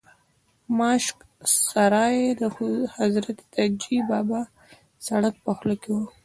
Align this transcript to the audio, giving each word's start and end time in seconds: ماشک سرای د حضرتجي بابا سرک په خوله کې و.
ماشک 0.77 1.17
سرای 1.65 2.17
د 2.39 2.41
حضرتجي 2.95 3.97
بابا 4.09 4.41
سرک 5.05 5.35
په 5.45 5.51
خوله 5.57 5.75
کې 5.81 5.89
و. 5.93 5.97